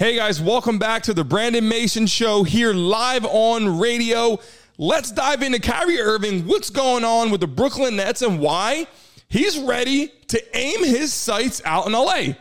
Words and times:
Hey 0.00 0.14
guys, 0.14 0.40
welcome 0.40 0.78
back 0.78 1.02
to 1.02 1.12
the 1.12 1.24
Brandon 1.24 1.68
Mason 1.68 2.06
Show 2.06 2.44
here 2.44 2.72
live 2.72 3.24
on 3.24 3.80
radio. 3.80 4.38
Let's 4.78 5.10
dive 5.10 5.42
into 5.42 5.58
Kyrie 5.58 6.00
Irving. 6.00 6.46
What's 6.46 6.70
going 6.70 7.02
on 7.02 7.32
with 7.32 7.40
the 7.40 7.48
Brooklyn 7.48 7.96
Nets 7.96 8.22
and 8.22 8.38
why 8.38 8.86
he's 9.28 9.58
ready 9.58 10.12
to 10.28 10.56
aim 10.56 10.84
his 10.84 11.12
sights 11.12 11.60
out 11.64 11.88
in 11.88 11.94
LA? 11.94 12.34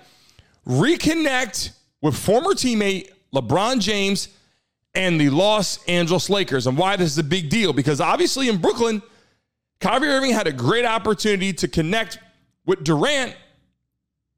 Reconnect 0.67 1.71
with 1.99 2.15
former 2.15 2.51
teammate 2.51 3.10
LeBron 3.33 3.79
James 3.79 4.29
and 4.94 5.19
the 5.19 5.31
Los 5.31 5.83
Angeles 5.85 6.29
Lakers 6.29 6.67
and 6.67 6.78
why 6.78 6.96
this 6.96 7.10
is 7.10 7.17
a 7.17 7.24
big 7.24 7.49
deal. 7.49 7.74
Because 7.74 7.99
obviously 7.99 8.49
in 8.49 8.58
Brooklyn, 8.58 9.01
Kyrie 9.79 10.10
Irving 10.10 10.31
had 10.31 10.46
a 10.46 10.53
great 10.53 10.85
opportunity 10.85 11.53
to 11.53 11.67
connect 11.67 12.19
with 12.67 12.83
Durant 12.83 13.35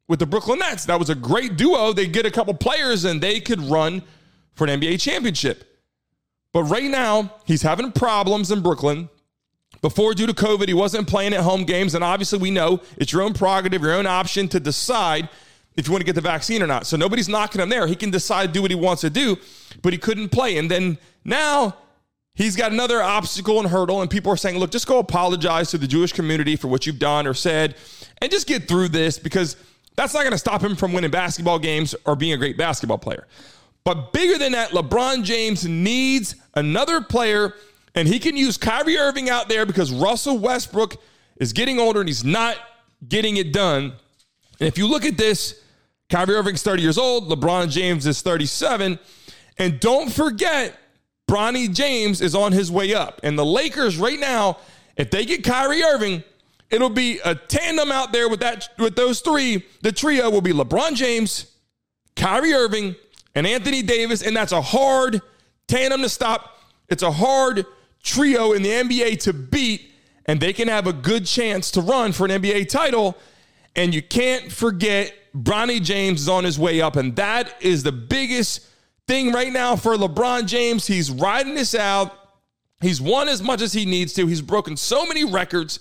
with 0.10 0.20
the 0.20 0.26
Brooklyn 0.26 0.60
Nets. 0.60 0.84
That 0.86 1.00
was 1.00 1.10
a 1.10 1.16
great 1.16 1.55
duo. 1.55 1.94
They 1.94 2.07
get 2.07 2.26
a 2.26 2.32
couple 2.32 2.54
players 2.55 3.05
and 3.05 3.21
they 3.21 3.39
could 3.39 3.62
run 3.62 4.02
for 4.55 4.67
an 4.67 4.81
NBA 4.81 5.00
championship. 5.00 5.63
But 6.52 6.63
right 6.63 6.90
now, 6.90 7.36
he's 7.45 7.62
having 7.62 7.94
problems 7.94 8.52
in 8.52 8.62
Brooklyn. 8.62 9.08
Before, 9.81 10.14
due 10.14 10.27
to 10.27 10.34
COVID, 10.34 10.67
he 10.67 10.73
wasn't 10.73 11.08
playing 11.08 11.34
at 11.34 11.41
home 11.41 11.64
games. 11.64 11.95
And 11.95 12.03
obviously, 12.03 12.40
we 12.40 12.52
know 12.52 12.81
it's 12.98 13.14
your 13.14 13.22
own 13.22 13.34
prerogative, 13.34 13.81
your 13.81 13.94
own 13.94 14.08
option 14.08 14.50
to 14.50 14.59
decide 14.59 15.30
if 15.77 15.88
you 15.88 15.94
want 15.94 16.02
to 16.02 16.05
get 16.05 16.16
the 16.16 16.22
vaccine 16.22 16.62
or 16.62 16.67
not. 16.67 16.88
So 16.88 16.98
nobody's 16.98 17.30
knocking 17.30 17.62
him 17.62 17.70
there. 17.70 17.88
He 17.88 17.95
can 17.95 18.09
decide 18.09 18.48
to 18.48 18.52
do 18.52 18.62
what 18.64 18.72
he 18.72 18.76
wants 18.76 19.02
to 19.02 19.09
do, 19.09 19.38
but 19.81 19.94
he 19.94 20.00
couldn't 20.00 20.30
play. 20.30 20.58
And 20.58 20.70
then 20.70 20.98
now 21.23 21.78
he's 22.34 22.55
got 22.55 22.72
another 22.72 23.02
obstacle 23.02 23.59
and 23.59 23.70
hurdle. 23.70 24.02
And 24.02 24.09
people 24.09 24.34
are 24.34 24.38
saying, 24.38 24.58
look, 24.58 24.72
just 24.72 24.88
go 24.88 24.98
apologize 24.98 25.70
to 25.72 25.78
the 25.78 25.88
Jewish 25.88 26.12
community 26.12 26.55
for 26.55 26.67
what 26.67 26.86
you've 26.88 27.00
done 27.00 27.28
or 27.28 27.36
said 27.36 27.76
and 28.22 28.31
just 28.31 28.48
get 28.48 28.67
through 28.67 28.89
this 28.89 29.20
because 29.20 29.55
that's 29.99 30.13
not 30.13 30.21
going 30.21 30.31
to 30.31 30.38
stop 30.38 30.63
him 30.63 30.77
from 30.77 30.94
winning 30.94 31.12
basketball 31.12 31.59
games 31.59 31.94
or 32.05 32.16
being 32.16 32.31
a 32.31 32.38
great 32.38 32.58
basketball 32.58 32.98
player. 32.98 33.27
But 33.84 34.13
bigger 34.13 34.38
than 34.38 34.53
that, 34.53 34.70
LeBron 34.70 35.25
James 35.25 35.67
needs 35.67 36.35
another 36.55 37.02
player, 37.02 37.53
and 37.95 38.08
he 38.08 38.17
can 38.17 38.38
use 38.38 38.58
Kyrie 38.58 38.97
Irving 38.97 39.30
out 39.30 39.50
there 39.50 39.66
because 39.66 39.92
Russell 39.92 40.38
Westbrook 40.38 40.95
is 41.36 41.52
getting 41.52 41.80
older 41.80 42.00
and 42.00 42.08
he's 42.08 42.23
not 42.23 42.55
getting 43.09 43.36
it 43.36 43.52
done. 43.52 43.92
And 44.61 44.67
if 44.70 44.77
you 44.77 44.88
look 44.88 45.03
at 45.03 45.17
this, 45.17 45.61
Kyrie 46.09 46.36
Irving's 46.36 46.64
30 46.64 46.81
years 46.81 46.97
old, 46.97 47.30
LeBron 47.30 47.70
James 47.70 48.08
is 48.08 48.22
37. 48.22 49.00
And 49.58 49.80
don't 49.81 50.09
forget, 50.09 50.80
Bronny 51.30 51.73
James 51.75 52.22
is 52.22 52.36
on 52.36 52.53
his 52.53 52.72
way 52.72 52.94
up. 52.94 53.20
And 53.22 53.38
the 53.38 53.45
Lakers 53.45 53.97
right 53.97 54.20
now, 54.20 54.59
if 54.95 55.11
they 55.11 55.25
get 55.25 55.44
Kyrie 55.44 55.83
Irving, 55.83 56.23
it'll 56.70 56.89
be 56.89 57.20
a 57.23 57.36
tandem 57.36 57.92
out 57.92 58.12
there 58.12 58.30
with 58.30 58.39
that 58.42 58.70
with 58.78 58.95
those 58.95 59.22
three. 59.22 59.66
The 59.81 59.92
trio 59.92 60.30
will 60.30 60.42
be 60.42 60.53
LeBron 60.53 60.95
James, 60.95 61.52
Kyrie 62.16 62.53
Irving, 62.53 62.95
and 63.36 63.48
Anthony 63.48 63.81
Davis, 63.81 64.22
and 64.22 64.36
that's 64.36 64.52
a 64.52 64.61
hard 64.61 65.22
tandem 65.67 66.02
to 66.02 66.09
stop. 66.09 66.58
It's 66.89 67.03
a 67.03 67.11
hard 67.11 67.66
trio 68.03 68.53
in 68.53 68.61
the 68.61 68.70
NBA 68.70 69.22
to 69.23 69.34
beat, 69.34 69.92
and 70.26 70.39
they 70.39 70.53
can 70.53 70.67
have 70.67 70.88
a 70.88 70.94
good 70.94 71.26
chance 71.26 71.72
to 71.72 71.81
run 71.81 72.11
for 72.11 72.26
an 72.26 72.31
NBA 72.42 72.70
title. 72.70 73.17
And 73.76 73.94
you 73.94 74.02
can't 74.02 74.52
forget 74.52 75.14
Bronny 75.36 75.81
James 75.81 76.22
is 76.22 76.30
on 76.30 76.44
his 76.44 76.58
way 76.58 76.81
up, 76.81 76.95
and 76.95 77.16
that 77.17 77.54
is 77.61 77.83
the 77.83 77.92
biggest 77.92 78.67
thing 79.08 79.31
right 79.31 79.52
now 79.54 79.76
for 79.76 79.95
LeBron 79.95 80.48
James. 80.48 80.88
He's 80.88 81.11
riding 81.11 81.56
this 81.56 81.76
out. 81.76 82.16
He's 82.81 83.02
won 83.02 83.28
as 83.28 83.42
much 83.42 83.61
as 83.61 83.73
he 83.73 83.86
needs 83.86 84.14
to. 84.14 84.26
He's 84.28 84.42
broken 84.42 84.78
so 84.78 85.06
many 85.06 85.26
records. 85.26 85.80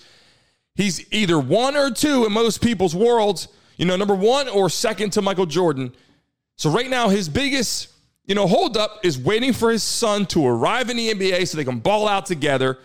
He's 0.78 1.12
either 1.12 1.40
one 1.40 1.76
or 1.76 1.90
two 1.90 2.24
in 2.24 2.32
most 2.32 2.62
people's 2.62 2.94
worlds, 2.94 3.48
you 3.78 3.84
know, 3.84 3.96
number 3.96 4.14
one 4.14 4.48
or 4.48 4.70
second 4.70 5.10
to 5.14 5.22
Michael 5.22 5.44
Jordan. 5.44 5.92
So 6.54 6.70
right 6.70 6.88
now, 6.88 7.08
his 7.08 7.28
biggest, 7.28 7.88
you 8.26 8.36
know, 8.36 8.46
holdup 8.46 9.00
is 9.02 9.18
waiting 9.18 9.52
for 9.52 9.72
his 9.72 9.82
son 9.82 10.24
to 10.26 10.46
arrive 10.46 10.88
in 10.88 10.96
the 10.96 11.12
NBA 11.12 11.48
so 11.48 11.56
they 11.56 11.64
can 11.64 11.80
ball 11.80 12.06
out 12.06 12.26
together. 12.26 12.78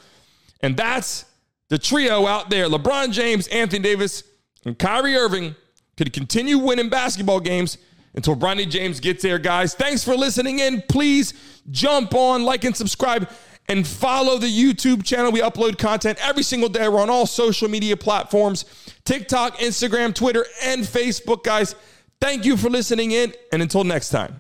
And 0.61 0.75
that's 0.75 1.25
the 1.69 1.77
trio 1.77 2.25
out 2.25 2.49
there. 2.49 2.67
LeBron 2.67 3.11
James, 3.11 3.47
Anthony 3.49 3.83
Davis, 3.83 4.23
and 4.65 4.77
Kyrie 4.79 5.15
Irving 5.15 5.55
could 5.95 6.11
continue 6.13 6.57
winning 6.57 6.89
basketball 6.89 7.41
games 7.41 7.77
until 8.15 8.35
Bronny 8.35 8.67
James 8.67 8.99
gets 8.99 9.21
there, 9.21 9.37
guys. 9.37 9.75
Thanks 9.75 10.03
for 10.03 10.15
listening 10.15 10.57
in. 10.57 10.81
Please 10.89 11.35
jump 11.69 12.15
on, 12.15 12.43
like, 12.43 12.63
and 12.63 12.75
subscribe 12.75 13.29
and 13.67 13.87
follow 13.87 14.37
the 14.37 14.47
YouTube 14.47 15.03
channel. 15.03 15.31
We 15.31 15.41
upload 15.41 15.77
content 15.77 16.17
every 16.21 16.43
single 16.43 16.69
day. 16.69 16.87
We're 16.87 17.01
on 17.01 17.09
all 17.09 17.25
social 17.25 17.69
media 17.69 17.97
platforms 17.97 18.65
TikTok, 19.05 19.57
Instagram, 19.57 20.13
Twitter, 20.13 20.45
and 20.63 20.83
Facebook, 20.83 21.43
guys. 21.43 21.75
Thank 22.21 22.45
you 22.45 22.55
for 22.55 22.69
listening 22.69 23.11
in, 23.11 23.33
and 23.51 23.61
until 23.61 23.83
next 23.83 24.09
time. 24.09 24.39